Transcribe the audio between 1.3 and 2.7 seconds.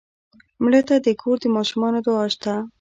د ماشومانو دعا شته